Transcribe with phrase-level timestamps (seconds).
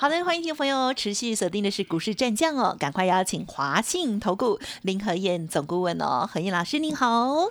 [0.00, 7.48] 好的，欢迎听众朋友持续锁定的是股市战将哦，赶快邀请华信投顾林和燕总顾问哦，何燕老师您好，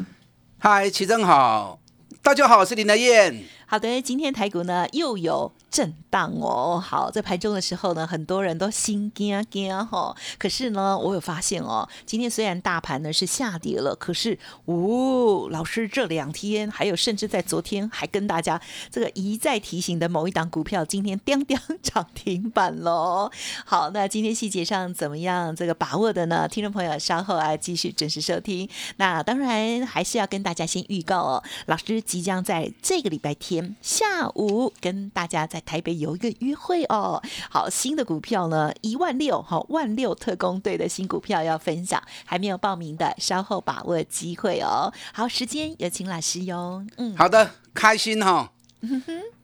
[0.58, 1.78] 嗨，齐正好，
[2.22, 3.44] 大家好，我是林和燕。
[3.70, 6.82] 好的，今天台股呢又有震荡哦。
[6.82, 10.16] 好，在盘中的时候呢，很多人都心惊惊哈。
[10.38, 23.30] 可是呢，我有发现哦，今天虽然大盘呢是下跌了，可是哦，老师这两天还有甚至在昨天还跟大家这个一再提醒的某一档股票，今天叮叮涨停板喽。
[23.66, 25.54] 好，那今天细节上怎么样？
[25.54, 26.48] 这个把握的呢？
[26.48, 28.70] 听众朋友稍后啊继续准时收听。
[28.96, 33.57] 那当然还是要跟大家先预告哦，老师即将在这个礼拜天。
[33.82, 37.22] 下午跟大家在台北有一个约会哦。
[37.50, 44.92] 好，新的股票呢，一万六，好，万六特工队的新股票要分享，还没有报名的，稍后把握机会哦。
[45.14, 46.86] 好，时间有请老师哟。
[46.98, 48.52] 嗯，好的，开心哈。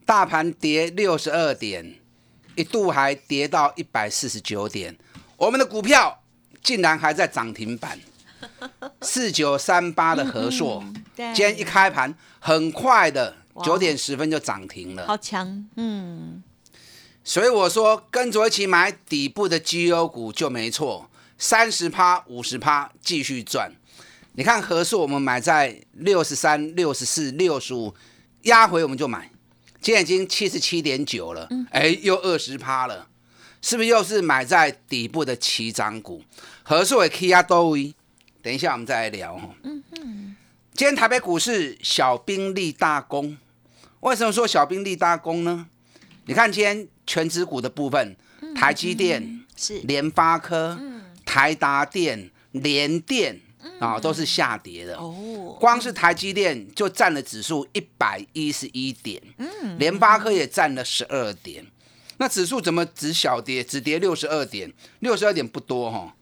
[0.04, 1.96] 大盘跌六十二点，
[2.54, 4.96] 一度还跌到一百四十九点，
[5.36, 6.20] 我们的股票
[6.62, 7.98] 竟然还在涨停板。
[9.00, 10.84] 四九三八的合硕，
[11.16, 13.34] 今天一开盘很快的。
[13.62, 16.42] 九点十分就涨停了，好强，嗯，
[17.22, 23.70] 所以我说跟着一起买底部的绩优股就没错，三十趴、五十趴继续赚。
[24.32, 27.94] 你看合数，我们买在六十三、六十四、六十五，
[28.42, 29.30] 压回我们就买，
[29.80, 33.06] 今天已经七十七点九了，哎，又二十趴了，
[33.62, 36.24] 是不是又是买在底部的起涨股？
[36.64, 37.94] 合数也 K 压多位，
[38.42, 39.50] 等一下我们再来聊哈。
[39.62, 40.36] 嗯嗯，
[40.74, 43.38] 今天台北股市小兵立大功。
[44.04, 45.66] 为什么说小兵立大功呢？
[46.26, 48.14] 你看今天全指股的部分，
[48.54, 50.78] 台积电、是联发科、
[51.24, 53.40] 台达电、联电
[53.78, 54.94] 啊，都是下跌的。
[54.98, 61.64] 哦，光是台积电就占了指数一百一十一点，嗯，联发科也占了十二点。
[62.18, 64.70] 那指数怎么只小跌，只跌六十二点？
[64.98, 66.14] 六十二点不多哈。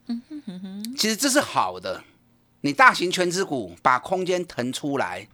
[0.96, 2.04] 其实这是好的，
[2.60, 5.26] 你大型全指股把空间腾出来。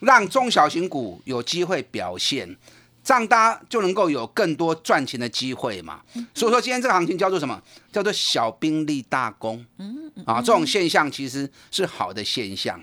[0.00, 2.56] 让中小型股有机会表现，
[3.02, 6.00] 这样大家就能够有更多赚钱的机会嘛。
[6.34, 7.60] 所以说今天这个行情叫做什么？
[7.92, 9.64] 叫做小兵立大功。
[9.78, 12.80] 嗯啊，这种现象其实是好的现象。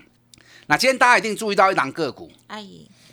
[0.66, 2.66] 那今天大家一定注意到一档个股，哎，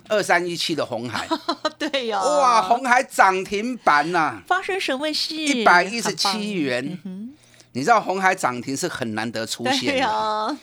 [0.07, 1.27] 二三一七的红海。
[1.77, 2.21] 对呀。
[2.21, 4.41] 哇，红海涨停板呐！
[4.47, 5.35] 发生什么事？
[5.35, 6.99] 一百一十七元。
[7.73, 10.57] 你知道红海涨停是很难得出现的。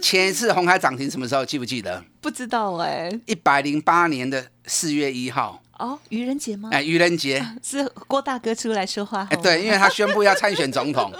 [0.00, 1.44] 前一次红海涨停什么时候？
[1.44, 2.02] 记不记得？
[2.20, 3.10] 不知道哎。
[3.26, 5.62] 一百零八年的四月一号。
[5.78, 6.68] 哦，愚人节吗？
[6.70, 9.26] 哎，愚人节是郭大哥出来说话。
[9.30, 11.10] 哎，对，因为他宣布要参选总统。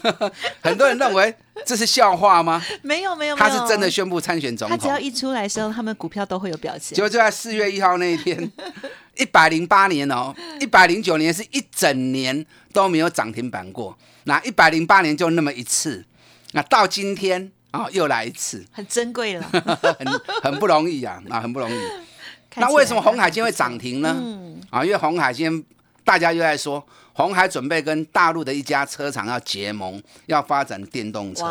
[0.60, 1.34] 很多人认为
[1.64, 2.62] 这是笑话吗？
[2.82, 4.76] 没有没有，他是真的宣布参选总统。
[4.76, 6.94] 他只要一出来的时候，他们股票都会有表现。
[6.94, 8.52] 结果就在四月一号那一天，
[9.16, 12.44] 一百零八年哦，一百零九年是一整年
[12.74, 16.04] 都没有涨停板过，那一百零八年就那么一次，
[16.52, 17.50] 那到今天。
[17.72, 19.42] 啊，又来一次，很珍贵了，
[19.98, 20.06] 很
[20.42, 21.74] 很不容易啊，啊，很不容易。
[22.54, 24.14] 那为什么红海今天会涨停呢？
[24.16, 25.64] 嗯啊，因为红海今天
[26.04, 31.44] 大家又在说，红海准备跟大陆的一家车厂要结盟，要发展电动车。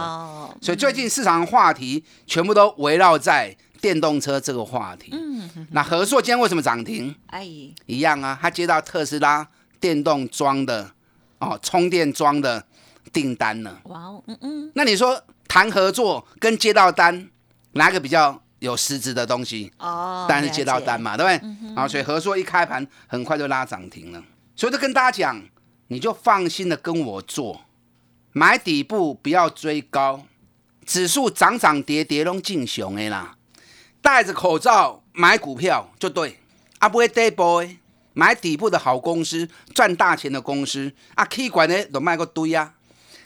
[0.62, 5.10] 所以最近市场话题全部都围绕在电动车这个话题。
[5.14, 7.16] 嗯，那合硕今天为什么涨停？
[7.28, 7.44] 哎，
[7.88, 9.48] 一样啊，他接到特斯拉
[9.80, 10.92] 电动装的
[11.40, 12.64] 哦，充电桩的
[13.12, 13.82] 订单了。
[13.86, 15.22] 哇哦，嗯嗯，那你说？
[15.48, 17.28] 谈合作跟接到单，
[17.74, 19.70] 哪个比较有实质的东西？
[19.80, 21.76] 哦，当然是接到单嘛，对不对？
[21.76, 24.24] 啊，所以合作一开盘很快就拉涨停了。
[24.56, 25.44] 所以就跟大家讲，
[25.90, 27.66] 你就放心的跟我做，
[28.32, 30.24] 买底部不要追高，
[30.86, 33.36] 指数涨涨跌跌拢进熊的啦。
[34.02, 36.40] 戴着口罩买股票就对，
[36.80, 37.76] 啊不会 day boy
[38.14, 42.74] 买底部的好公司，赚大钱的公司啊，可以管呢都卖个堆啊。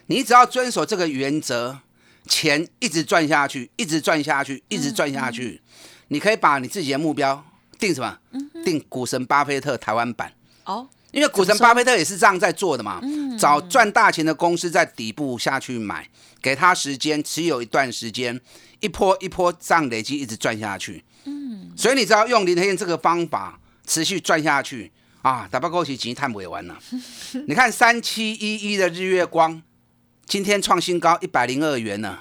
[0.07, 1.79] 你只要遵守这个原则。
[2.27, 5.61] 钱一直赚下去，一直赚下去，一直赚下去。
[6.07, 7.45] 你可以把你自己的目标
[7.77, 8.17] 定什么？
[8.65, 10.89] 定股神巴菲特台湾版哦。
[11.11, 12.99] 因为股神巴菲特也是这样在做的嘛。
[13.37, 16.09] 找赚大钱的公司在底部下去买，
[16.41, 18.41] 给他时间持有一段时间，
[18.79, 21.03] 一波一波这样累积一直赚下去。
[21.25, 21.71] 嗯。
[21.77, 24.91] 所以你只要用林天燕这个方法持续赚下去
[25.21, 26.75] 啊，打包过去钱太不会玩了。
[27.47, 29.61] 你看三七一一的日月光。
[30.25, 32.19] 今天创新高一百零二元呢，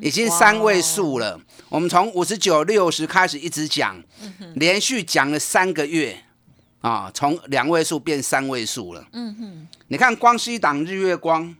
[0.00, 1.40] 已经三位数了。
[1.68, 4.02] 我们从五十九、六十开始一直讲，
[4.54, 6.24] 连续讲了三个月。
[6.82, 9.06] 啊，从两位数变三位数了。
[9.12, 11.54] 嗯哼，你看光是一档日月光，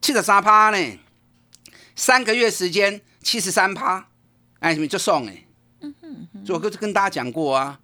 [0.00, 0.98] 七十三趴呢，
[1.96, 4.06] 三个月时间七十三趴，
[4.60, 5.44] 哎，你就送哎。
[5.80, 7.80] 嗯哼，我跟跟大家讲过啊，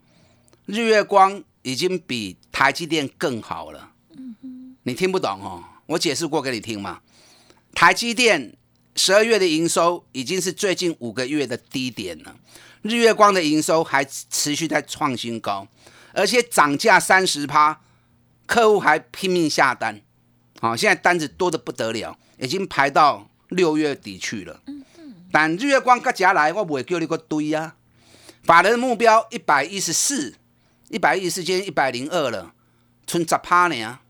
[0.67, 3.90] 日月光已经比台积电更好了。
[4.17, 7.00] 嗯哼，你听不懂哦，我解释过给你听嘛。
[7.75, 8.56] 台积电
[8.94, 12.37] 十二月的营收已经是最近五个月的低点了，
[12.82, 15.69] 日月光的营收还持续在创新高，
[16.12, 17.81] 而且涨价三十趴，
[18.46, 20.00] 客户还拼命下单，
[20.61, 24.61] 好，现在单子多的不得了，已经排到六月底去了。
[25.31, 27.76] 但日月光各家来，我不会叫你个堆啊。
[28.43, 30.35] 法人目标一百一十四，
[30.88, 32.55] 一百一十四，今天一百零二了，
[33.06, 34.00] 存十趴呢。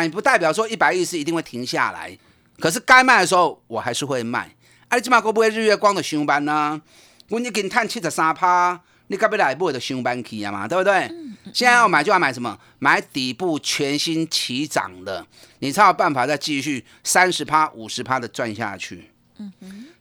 [0.00, 2.16] 但不代表说一百一十一定会停下来。
[2.58, 4.50] 可是该卖的时候，我还是会卖。
[4.88, 6.80] 啊，你起码会不会日月光的上班呢？
[7.28, 11.10] 我已经赚七十三趴，你该不来不的上班去啊嘛，对不对？
[11.52, 12.58] 现在要买就要买什么？
[12.78, 15.26] 买底部全新起涨的，
[15.58, 19.10] 你才有办法再继续三十趴、五十趴的赚下去。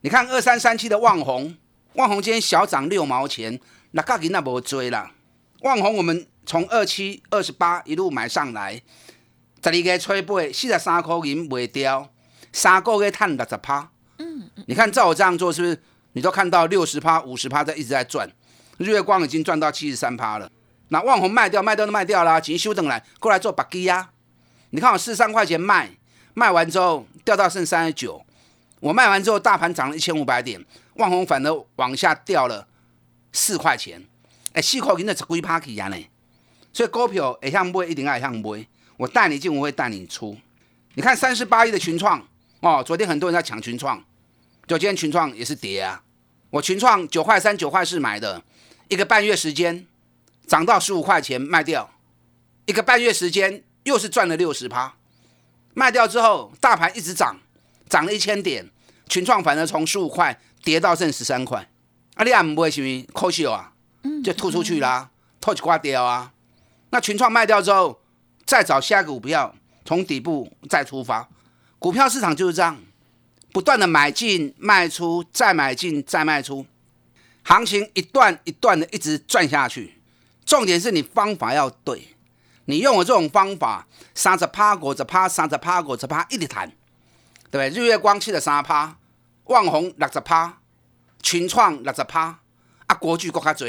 [0.02, 1.56] 你看二三三七的旺红，
[1.94, 3.60] 旺红今天小涨六毛钱，
[3.92, 5.12] 那个人那无追啦。
[5.62, 8.80] 旺红我们从二七二十八一路买上来，
[9.72, 12.10] 十二个吹八四十三块银卖掉。
[12.54, 13.90] 三个月探六十趴，
[14.20, 15.82] 嗯，你看照我这样做是不是？
[16.14, 18.30] 你都看到六十趴、五十趴在一直在赚，
[18.78, 20.50] 日月光已经赚到七十三趴了。
[20.88, 24.12] 那万红卖掉，卖掉都卖掉啦，钱修等来过来做白鸡呀。
[24.70, 25.90] 你看我四十三块钱卖，
[26.34, 28.24] 卖完之后掉到剩三十九，
[28.80, 30.64] 我卖完之后大盘涨了一千五百点，
[30.94, 32.66] 万红反而往下掉了
[33.34, 34.02] 四块钱，
[34.54, 35.98] 哎，四块钱的十几趴起呀呢？
[36.72, 38.66] 所以股票会向买一定要向买，
[38.98, 40.38] 我带你进，我会带你出。
[40.94, 42.26] 你看三十八亿的群创。
[42.62, 44.04] 哦，昨天很多人在抢群创，
[44.66, 46.02] 就今天群创也是跌啊。
[46.50, 48.44] 我群创九块三、九块四买的，
[48.88, 49.86] 一个半月时间
[50.48, 51.92] 涨到十五块钱卖掉，
[52.66, 54.96] 一个半月时间又是赚了六十趴。
[55.76, 57.38] 卖掉之后，大盘一直涨，
[57.88, 58.72] 涨了一千点，
[59.08, 61.70] 群创反而从十五块跌到剩十三块。
[62.16, 63.74] 啊，你也不会什么可惜啊，
[64.24, 66.32] 就吐出去啦，吐一挂掉啊。
[66.90, 68.02] 那群创卖掉之后，
[68.46, 71.28] 再找下一个股票，从底部再出发。
[71.80, 72.78] 股票市场就是这样，
[73.52, 76.66] 不断的买进卖出，再买进再卖出，
[77.44, 80.02] 行情一段一段的一直转下去。
[80.46, 82.16] 重点是你方法要对，
[82.66, 86.70] 你用我这种方法，三十趴五十趴，三十趴五十趴一直谈，
[87.50, 87.70] 对不对？
[87.70, 88.98] 日月光七十三趴，
[89.46, 90.60] 旺宏六十趴，
[91.22, 92.40] 群创六十趴，
[92.88, 93.68] 啊，国巨更加多。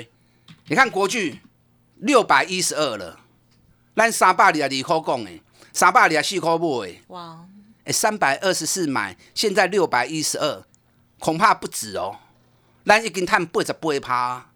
[0.68, 1.40] 你看国巨
[1.96, 3.20] 六百一十二了，
[3.96, 5.30] 咱三百二十二块讲的，
[5.72, 6.94] 三百二十四块买。
[7.08, 7.40] 哇！
[7.92, 10.62] 三百二十四买，现在六百一十二，
[11.18, 12.16] 恐怕不止哦。
[12.84, 14.50] 咱已经探八十八趴，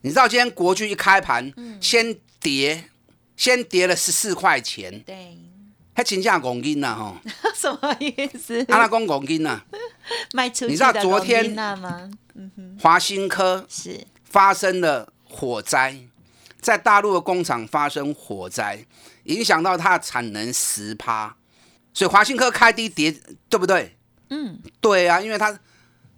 [0.00, 2.84] 你知道今天国巨一开盘，先跌，
[3.36, 5.00] 先跌了十四块钱。
[5.02, 5.36] 对，
[5.94, 7.16] 还请假拱金呐吼？
[7.54, 8.64] 什么意思？
[8.68, 9.60] 阿拉公拱金呐？
[10.32, 12.10] 卖出你知道昨天吗？
[12.80, 15.96] 华新科是发生了火灾，
[16.62, 18.86] 在大陆的工厂发生火灾，
[19.24, 21.36] 影响到它的产能十趴。
[21.92, 23.12] 所以华新科开低跌，
[23.50, 23.98] 对不对？
[24.30, 25.58] 嗯，对啊，因为它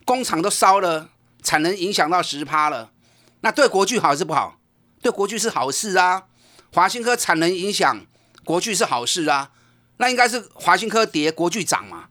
[0.05, 1.09] 工厂都烧了，
[1.43, 2.93] 产能影响到十趴了。
[3.41, 4.61] 那对国巨好还是不好？
[5.03, 6.25] 对国巨是好事啊。
[6.73, 8.07] 华新科产能影响
[8.45, 9.51] 国巨是好事啊。
[9.97, 12.09] 那应该是华新科跌，国巨涨嘛。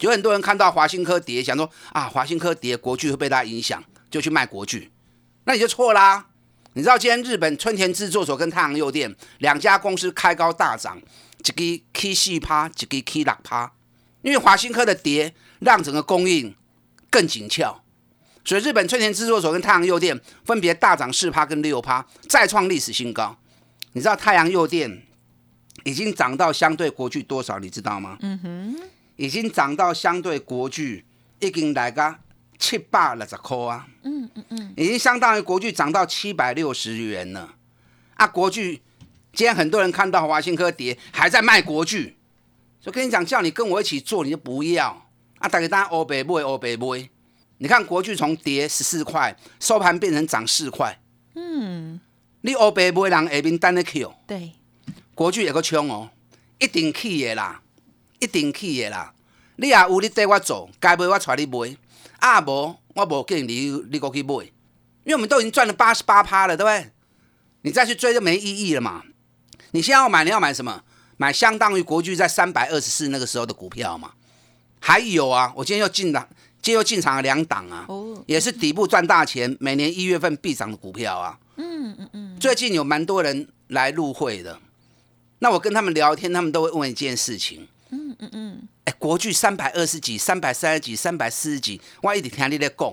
[0.00, 4.92] 有很多人看到华新科跌，想说啊，华新科跌，国巨会被它影响，就去卖国巨。
[5.44, 6.26] 那你就错啦。
[6.74, 11.00] 你知道今天日本春田制作所跟太阳诱电两家公司开高大涨。
[11.42, 13.72] 一个 K 四趴，一个 K 六趴，
[14.20, 16.54] 因为华新科的跌让整个供应
[17.08, 17.80] 更紧俏，
[18.44, 23.34] 所以日本春田制作所跟太阳诱电分别大涨四趴跟六趴，再创历史新高。
[23.92, 25.02] 你知道太阳诱电
[25.84, 27.58] 已经涨到相对国巨多少？
[27.58, 28.18] 你知道吗？
[28.20, 28.76] 嗯哼，
[29.16, 31.06] 已经涨到相对国巨
[31.38, 32.16] 已经来个
[32.60, 33.88] 七百六十块啊。
[34.04, 37.56] 嗯嗯嗯，已经相当于国巨涨到七百六十元了。
[38.14, 38.82] 啊，国巨。
[39.32, 42.16] 今天很多人看到华兴科跌，还在卖国巨，
[42.80, 45.06] 就跟你讲，叫你跟我一起做，你就不要。
[45.38, 45.48] 啊！
[45.48, 47.08] 大家当欧北不会欧北不会，
[47.58, 51.00] 你看国巨从跌十四块，收盘变成涨四块，
[51.34, 51.98] 嗯，
[52.42, 54.52] 你欧北不会让下边单的 Q，对，
[55.14, 56.10] 国巨有个冲哦，
[56.58, 57.62] 一定起的啦，
[58.18, 59.14] 一定起的啦，
[59.56, 61.74] 你也有你带我做，该买我带你买，
[62.20, 64.44] 啊无我无建议你你过去买，
[65.04, 66.90] 因为我们都已经赚了八十八趴了，对不对？
[67.62, 69.02] 你再去追就没意义了嘛。
[69.72, 70.82] 你现在要买，你要买什么？
[71.16, 74.12] 买相当于国巨在三百二十四那个时候的股票嘛？
[74.80, 76.26] 还有啊，我今天又进了
[76.62, 77.86] 今天又进场了两档啊，
[78.26, 81.38] 也是底部赚大钱，每年一月份必涨的股票啊。
[81.56, 82.38] 嗯嗯嗯。
[82.40, 84.58] 最近有蛮多人来入会的，
[85.40, 87.68] 那我跟他们聊天，他们都会问一件事情。
[87.90, 88.68] 嗯嗯嗯。
[88.90, 92.92] 哎，国巨三百二十几、三百三十几、三百四十几，我一直听你在讲。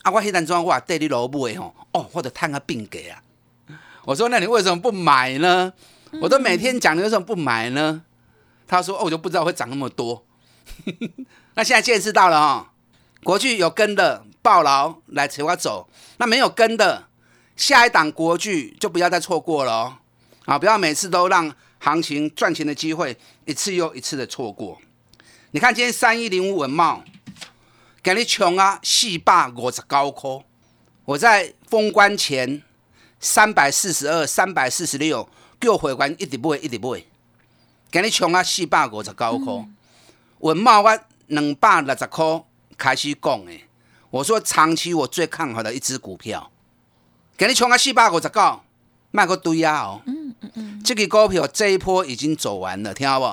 [0.00, 3.22] 啊，我迄阵装我对你老母的吼，哦，或者探个病给啊。
[4.06, 5.70] 我说，那你为什么不买呢？
[6.22, 8.02] 我都每天讲，你为什么不买呢？
[8.66, 10.24] 他说，哦，我就不知道会涨那么多。
[11.54, 12.72] 那现在见识到了哈。
[13.22, 17.08] 国巨有跟的暴牢来陪我走，那没有跟的，
[17.56, 19.96] 下一档国巨就不要再错过了哦，
[20.46, 24.80] 啊，不要每次都让行情赚钱的机会一次又一次的错过。
[25.56, 27.02] 你看今天三一零五文茂，
[28.02, 30.42] 给你穷啊，四百五十高科，
[31.06, 32.62] 我在封关前
[33.20, 35.26] 三百四十二、三百四十六，
[35.58, 37.02] 叫会员一直买一直买，
[37.90, 39.64] 给你穷啊，四百五十高科，
[40.40, 42.44] 文茂我两百六十块。
[42.76, 43.66] 开始讲诶，
[44.10, 46.52] 我说长期我最看好的一只股票，
[47.34, 48.60] 给你冲啊四百五十九，
[49.10, 50.02] 卖个堆啊哦。
[50.04, 53.24] 嗯嗯嗯，这个股票这一波已经走完了，听好不？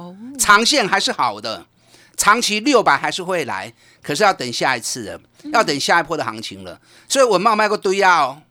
[0.00, 1.66] 哦，长线还是好的，
[2.16, 5.20] 长期六百还是会来，可是要等下一次了，
[5.52, 6.80] 要等下一波的行情了。
[7.08, 8.42] 所以文茂卖过堆啊哦，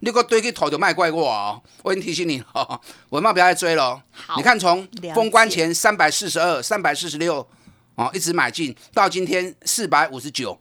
[0.00, 1.62] 你个堆去头就卖怪我哦。
[1.82, 4.02] 我已经提醒你哦，文茂不要再追了。
[4.36, 7.46] 你看从封关前三百四十二、三百四十六。
[7.94, 10.56] 哦，一直买进到今天四百五十九，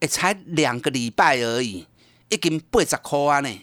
[0.00, 1.86] 哎，才两个礼拜而已，
[2.28, 3.62] 已经八十块啊呢，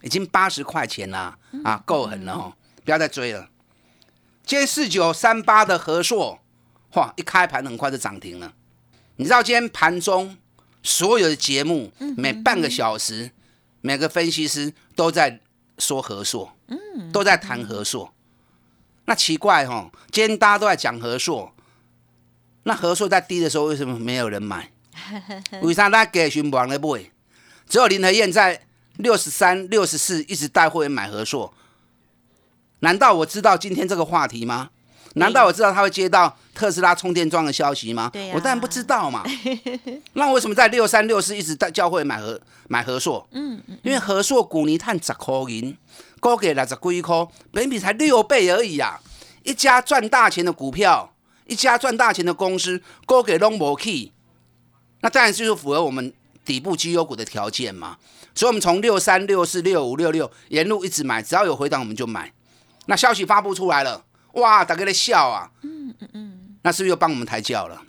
[0.00, 2.54] 已经八十块钱啦，啊，够狠了哦，
[2.86, 3.50] 不要再追了。
[4.46, 6.38] 今天四九三八的和硕，
[6.94, 8.52] 哇，一开盘很快就涨停了。
[9.16, 10.36] 你知道今天盘中
[10.82, 13.30] 所有的节目，每半个小时，
[13.80, 15.40] 每个分析师都在
[15.78, 18.12] 说合硕，嗯，都在谈合硕。
[19.04, 21.54] 那奇怪哈，今天大家都在讲合硕。
[22.64, 24.70] 那合硕在低的时候，为什么没有人买？
[25.62, 27.10] 为啥那给寻不来买？
[27.68, 28.62] 只有林和燕在
[28.96, 31.52] 六十三、六十四一直带会员买合硕。
[32.80, 34.70] 难道我知道今天这个话题吗？
[35.14, 38.10] 难道我知道他会接到特斯拉充电桩的消息吗？
[38.34, 39.24] 我当然不知道嘛。
[40.14, 43.26] 那为什么在六三、六四一直在教会买和买和硕？
[43.32, 45.76] 嗯，因为和硕股泥碳十块银，
[46.20, 49.00] 高给六十几块，本比才六倍而已啊！
[49.42, 51.12] 一家赚大钱的股票。
[51.50, 54.12] 一家赚大钱的公司，高给 key，
[55.00, 56.12] 那当然就是符合我们
[56.44, 57.96] 底部绩优股的条件嘛。
[58.34, 62.30] 所以，我们从六三、六四、六五、六六沿路一直买，只要有回档我们就买。
[62.84, 64.04] 那消息发布出来了，
[64.38, 67.82] 哇，大家在笑啊，嗯嗯嗯，那是不是又帮我们抬轿了？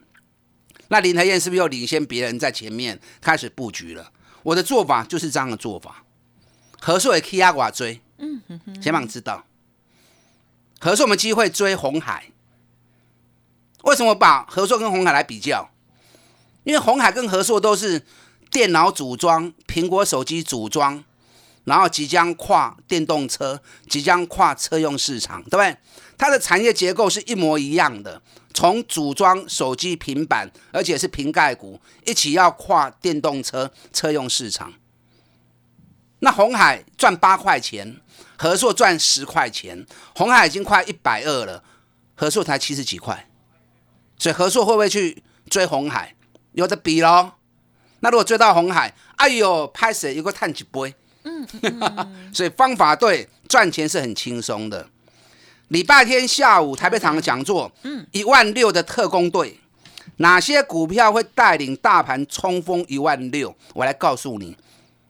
[0.89, 4.11] 那林台燕是不是又领先别人在前面开始布局了？
[4.43, 6.03] 我的做法就是这样的做法。
[6.79, 9.45] 何硕也 K 压寡追，嗯哼哼，先让知道。
[10.79, 12.31] 何硕我们机会追红海。
[13.83, 15.69] 为什么把何硕跟红海来比较？
[16.63, 18.05] 因为红海跟何硕都是
[18.49, 21.03] 电脑组装、苹果手机组装，
[21.65, 25.77] 然后即将跨电动车，即将跨车用市场，对不对？
[26.17, 28.21] 它的产业结构是一模一样的，
[28.53, 34.73] 从组装手机、平板，而且是瓶盖股，一起要跨电动车车用市场。
[36.19, 38.01] 那红海赚八块钱，
[38.37, 41.63] 合硕赚十块钱，红海已经快一百二了，
[42.15, 43.29] 合硕才七十几块。
[44.17, 46.15] 所以合硕会不会去追红海？
[46.51, 47.31] 有的比喽。
[48.01, 50.93] 那如果追到红海，哎呦，拍死有个探几杯。
[51.23, 51.47] 嗯，
[52.33, 54.87] 所以方法对，赚钱是很轻松的。
[55.69, 59.59] 礼拜天下午台北场的讲座，嗯，一万六的特工队，
[60.17, 63.55] 哪些股票会带领大盘冲锋一万六？
[63.73, 64.57] 我来告诉你，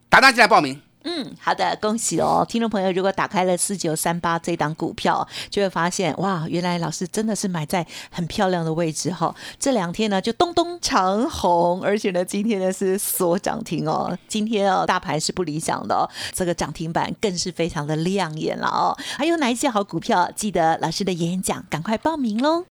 [0.10, 0.82] 打单进来报名。
[1.10, 9.34] 嗯，好的，恭喜哦，听众朋友，如果打开了四九三八这档股票，就会发现哇，原来老师真的是买在很漂亮的位置哈。
[9.60, 14.16] 这两天呢就咚咚长红，而且呢今天呢是锁涨停哦。
[14.30, 18.96] 今天哦大盘是不理想的，哦，这个涨停板更是非常的亮眼了哦。
[19.18, 20.30] 还有哪一些好股票？
[20.36, 22.66] 记得老师的演讲，赶快报名喽！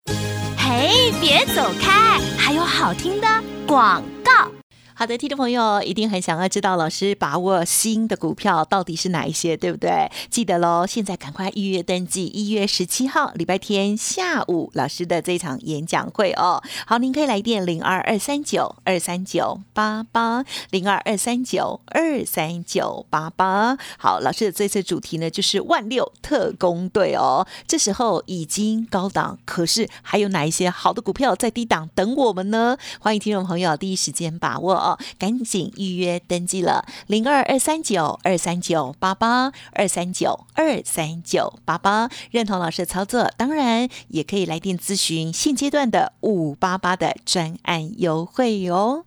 [0.59, 3.29] 嘿，别走开，还有好听的
[3.67, 4.51] 广告。
[4.97, 10.09] 好的，听众朋友一定很想要知道老师把握新的股票到底是哪一些，对不对？
[10.31, 16.63] 记得喽，现在赶快预约登记，一月十七号礼拜天下午老师的这场演讲会哦。
[16.87, 23.77] 好，您可以来电零二二三九二三九八八零二二三九二三九八八。
[23.99, 27.45] 好，老师的这次主题呢就是万六特工队哦。
[27.67, 32.79] 这时候已经高档，可是还有哪一些好的股票在低档等我们呢？
[33.01, 34.84] 欢迎听众朋友第一时间把握。
[34.85, 49.07] 哦，赶紧预约登记了，零二二三九二三九八八二三九二三九八八，认同老师的操作，当然也可以来电咨询现阶段的五八八的专案优惠哟。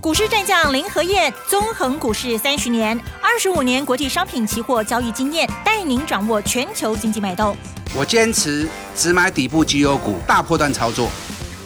[0.00, 7.56] 股市战将林和燕，纵横股市三十年，二十五年国际商品期货交易经验，带您掌握全球经济脉动。
[7.92, 11.08] 我坚持只买底部绩优股，大波段操作。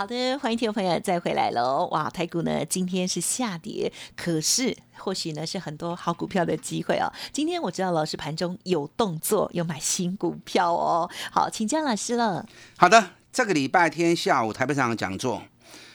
[0.00, 1.86] 好的，欢迎听众朋友再回来喽！
[1.90, 7.12] 哇，台股呢今天是下跌，可是或许呢是很多好股票的机会哦。
[7.34, 11.06] 今天我知道老师盘中有动作，有买新股票哦。
[11.30, 12.48] 好，请江老师了。
[12.78, 15.42] 好的，这个礼拜天下午台北场讲座，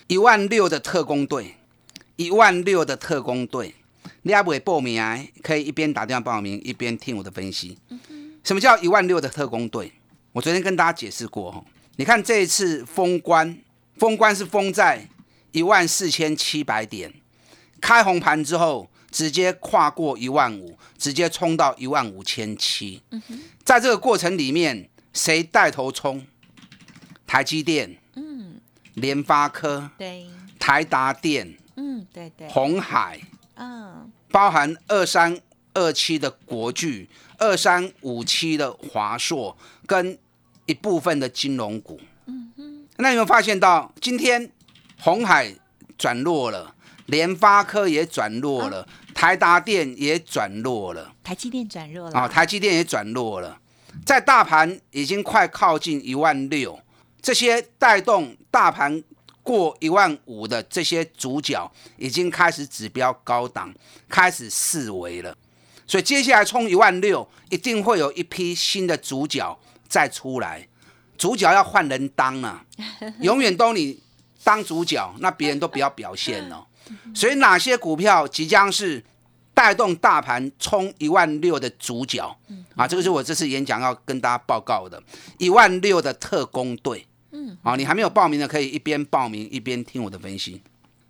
[0.05, 1.55] 一万六的特工队，
[2.15, 3.73] 一万六的特工队，
[4.21, 5.01] 你还未报名，
[5.41, 7.79] 可以一边打电话报名，一边听我的分析。
[8.43, 9.91] 什么叫一万六的特工队？
[10.31, 13.57] 我昨天跟大家解释过你看这一次封关。
[13.97, 15.07] 封关是封在
[15.51, 17.13] 一万四千七百点，
[17.79, 23.01] 开红盘之后直接跨过一万五，直接冲到一万五千七。
[23.63, 26.25] 在这个过程里面，谁带头冲？
[27.25, 28.59] 台积电，嗯，
[28.93, 30.27] 联发科，对，
[30.59, 33.19] 台达电，嗯，对对，红海，
[33.55, 35.39] 嗯，包含二三
[35.73, 40.17] 二七的国巨，二三五七的华硕，跟
[40.65, 41.99] 一部分的金融股。
[42.97, 44.51] 那有没有发现到今天
[44.99, 45.53] 红海
[45.97, 46.73] 转弱了，
[47.07, 52.17] 联发科也转弱了，台达电也转弱了，台积电转弱了。
[52.17, 53.59] 啊，台积电也转弱了，
[54.05, 56.79] 在大盘已经快靠近一万六，
[57.21, 59.03] 这些带动大盘
[59.43, 63.73] 过一万五的这些主角已经开始指标高档，
[64.07, 65.35] 开始四维了，
[65.85, 69.59] 所以接下来冲一万六，一定会有一批新的主角
[69.89, 70.67] 再出来。
[71.17, 72.63] 主角要换人当啊，
[73.21, 73.99] 永远都你
[74.43, 76.65] 当主角，那别人都不要表现了。
[77.15, 79.03] 所以哪些股票即将是
[79.53, 82.21] 带动大盘冲一万六的主角
[82.75, 82.87] 啊？
[82.87, 85.01] 这个是我这次演讲要跟大家报告的，
[85.39, 87.07] 一万六的特工队。
[87.31, 90.61] 嗯，啊，你还没有报名的可以一边报名一边听我的分析。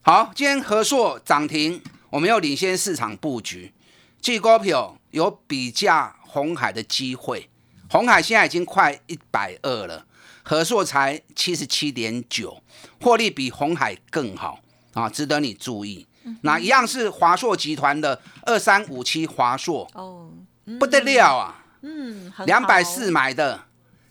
[0.02, 3.74] 好，今天和硕涨停，我们要领先市场布局，
[4.22, 7.50] 这股票有比价红海的机会。
[7.90, 10.06] 红海现在已经快一百二了，
[10.44, 12.62] 和硕才七十七点九，
[13.02, 14.60] 获利比红海更好
[14.94, 16.08] 啊，值得你注意。
[16.42, 20.32] 那一样是华硕集团的二三五七华硕哦，
[20.80, 23.66] 不得了啊，嗯，两百四买的，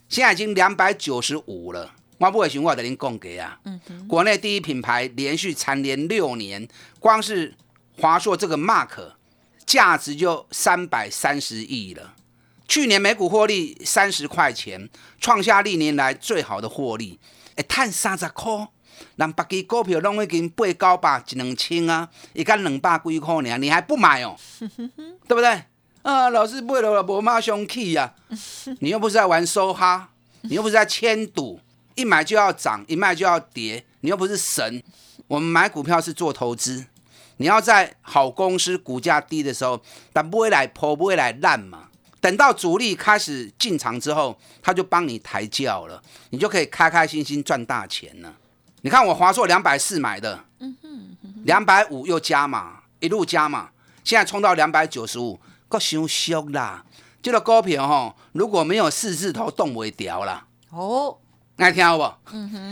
[0.09, 1.93] 现在已经两百九十五了。
[2.19, 6.67] 我不会寻我的您供给啊，嗯国内第一品牌连续蝉联六年，
[7.01, 7.53] 光是
[8.01, 9.13] 华硕这个 mark
[9.67, 12.15] 价值就三百三十亿了。
[12.67, 14.89] 去年每股获利三十块钱，
[15.21, 17.19] 创下历年来最好的获利。
[17.57, 18.69] 哎，赚三十块，
[19.17, 24.37] 让别支股票拢已经八九百一两千啊，一干两百几块呢，你还不买哦？
[25.29, 25.63] 对不对？
[26.03, 28.15] 啊，老师买了无马上去呀？
[28.81, 30.11] 你又不是在玩梭哈，
[30.43, 31.61] 你又不是在签赌，
[31.95, 34.83] 一买就要涨，一卖就要跌，你又不是神。
[35.29, 36.87] 我们买股票是做投资，
[37.37, 39.81] 你要在好公司股价低的时候，
[40.13, 41.89] 但不会来破，不会来烂嘛。
[42.25, 48.35] 等到主力开始进场之后，他就帮你抬轿了，你就可以开开心心赚大钱了。
[48.81, 50.43] 你看我华硕两百四买的，
[51.45, 53.69] 两百五又加码，一路加码，
[54.03, 56.83] 现在冲到两百九十五，够伤俗啦。
[57.21, 60.47] 这个股票哈，如果没有四字头动不会掉了。
[60.71, 61.19] 哦，
[61.57, 62.05] 爱听好不？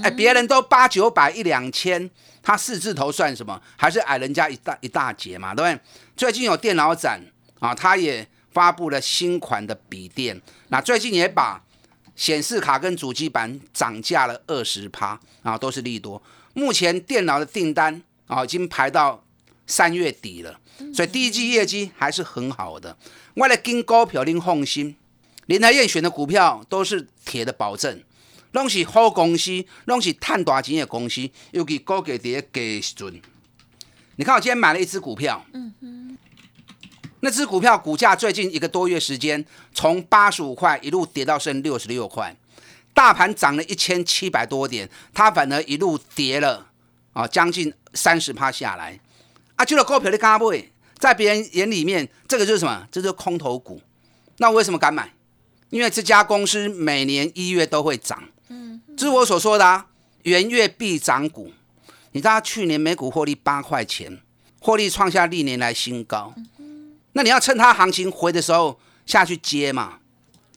[0.03, 2.11] 哎，别人都八九百一两千，
[2.43, 3.61] 他四字头算什么？
[3.77, 5.81] 还是矮人家一大一大截嘛，对不对？
[6.17, 7.21] 最近有电脑展
[7.61, 8.27] 啊，他也。
[8.53, 11.63] 发布了新款的笔电，那最近也把
[12.15, 16.23] 显示卡跟主机板涨价了二十趴啊，都是利多。
[16.55, 19.25] 目前电脑的订单啊，已经排到
[19.67, 20.61] 三月底了，
[20.95, 22.97] 所以第一季业绩还是很好的。
[23.35, 24.95] 为了跟高票拎放心，
[25.47, 28.03] 林台燕选的股票都是铁的保证，
[28.53, 33.21] 拢是好公司，拢是赚大钱的公司，尤其高价跌给准。
[34.17, 36.02] 你看我今天买了一只股票，嗯哼。
[37.25, 42.35] 那只股票股价最近一个多月时间，从八十五块一路跌到剩六十六块，
[42.93, 46.67] 大盘涨了一千七百多点，它反而一路跌了
[47.13, 48.99] 啊，将近三十趴下来。
[49.55, 52.89] 啊，就了股票的嘎位，在别人眼里面，这个就是什么？
[52.91, 53.81] 这是空头股。
[54.39, 55.13] 那我为什么敢买？
[55.71, 58.21] 因为这家公司每年一月都会涨。
[58.49, 59.87] 嗯，这是我所说的啊。
[60.25, 61.53] 元月必涨股。
[62.11, 64.21] 你知道去年每股获利八块钱，
[64.59, 66.35] 获利创下历年来新高。
[67.13, 69.99] 那你要趁它行情回的时候下去接嘛。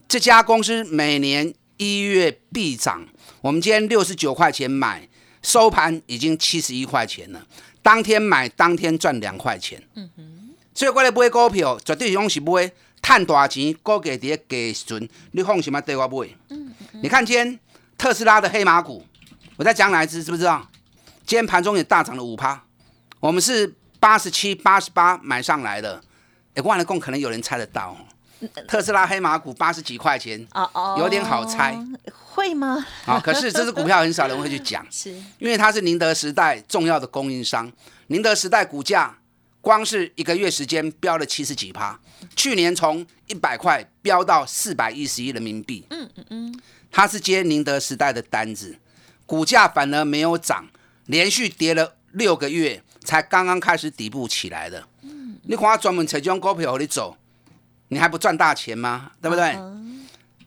[0.08, 3.06] 这家公司每年一月必涨，
[3.42, 5.08] 我们今天六十九块钱买，
[5.42, 7.46] 收盘已经七十一块钱了。
[7.82, 9.82] 当天买当天赚两块钱。
[9.96, 16.30] 嗯哼，所以我咧买股票绝对是讲是买赚大钱，股价伫个价阵，你放心嘛对我买。
[16.50, 17.02] 嗯嗯。
[17.04, 17.60] 你看今天
[17.98, 19.04] 特斯拉的黑马股，
[19.58, 20.68] 我在讲哪一只，知不知道？
[21.26, 22.64] 今天盘中也大涨了五趴，
[23.20, 26.02] 我们是八十七、八十八买上来的。
[26.56, 27.96] 哎，忘了供，可能有人猜得到。
[28.68, 31.78] 特斯拉黑马股八十几块钱，哦哦，有点好猜，
[32.12, 32.86] 会吗？
[33.06, 37.72] 啊，可是这支股票很少人会去讲， 是因为它是宁德时代重要的供应商。
[38.08, 39.18] 宁德时代股价
[39.62, 41.98] 光是一个月时间飙了七十几趴，
[42.36, 45.86] 去年从一百块飙到四百一十一人民币。
[45.90, 46.60] 嗯嗯嗯，
[46.92, 48.78] 它是接宁德时代的单子，
[49.26, 50.68] 股价反而没有涨。
[51.06, 54.84] 连续跌了六个月，才刚刚开始底部起来的。
[55.46, 57.16] 嗯，你看专门扯这种股票和你走，
[57.90, 59.12] 你还不赚大钱吗？
[59.22, 59.56] 对不对？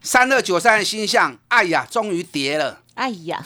[0.03, 2.83] 三二九三的新象，哎呀，终于跌了。
[2.95, 3.45] 哎呀，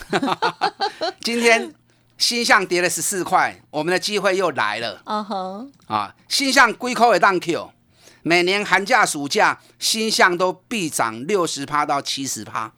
[1.20, 1.72] 今天
[2.18, 5.02] 星象跌了十四块，我们的机会又来了。
[5.04, 7.70] 嗯哼，啊，星象龟壳也当 Q，
[8.22, 12.72] 每年寒假暑假星象都必涨六十趴到七十趴，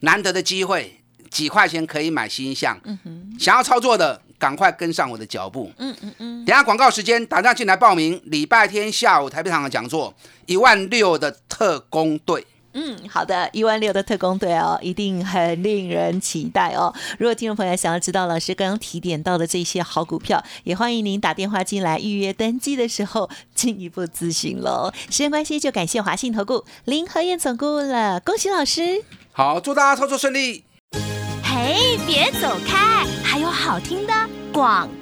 [0.00, 0.98] 难得的机会。
[1.30, 5.70] 几块钱可以买新象，嗯想要操作的赶快跟上我的脚步。
[5.78, 10.12] 嗯嗯嗯，等下广告时间打电话进来报名，礼拜天下午台北场的讲座，
[10.46, 12.44] 一万六的特工队。
[12.74, 16.92] 嗯，好的，一万六的特工队哦，一定很令人期待哦。
[17.20, 24.90] 如果听众朋友想要知道老师刚刚提点到的这些好股票，也欢迎您打电话进来预约登记的时候进一步咨询喽。
[25.08, 29.04] 时间关系，就感谢华信投顾林和燕总顾了，恭喜老师。
[29.30, 30.64] 好，祝大家操作顺利。
[31.44, 34.12] 嘿，别走开，还有好听的
[34.52, 35.01] 广。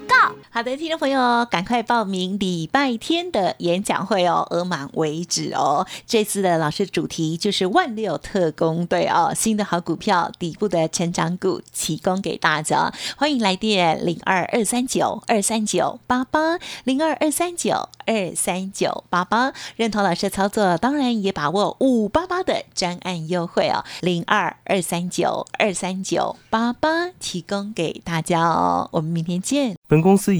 [0.53, 5.87] 好的，听众朋友，赶快报名礼拜天的演讲会哦，额满为止哦。
[6.09, 12.93] 这次的老师主题就是万六特工队哦，新的好股票，底部的成长股提供给大家。
[13.17, 28.89] 欢迎来电零二二三九二三九八八零二二三九二三九八八，认同老师操作，当然也把握五八八的专案优惠哦，零二二三九二三九八八提供给大家哦。
[28.91, 29.77] 我们明天见。
[29.87, 30.39] 本公司